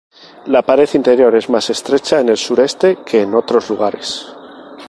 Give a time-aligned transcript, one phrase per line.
[0.47, 4.33] La pared interior es más estrecha en el sureste que en otros lugares.